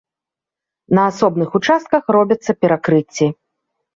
[0.99, 3.27] На асобных участках робяцца перакрыцці.